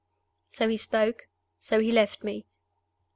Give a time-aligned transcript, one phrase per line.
[0.49, 1.27] So he spoke.
[1.59, 2.47] So he left me.